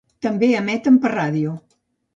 [0.25, 1.57] També emeten per ràdio.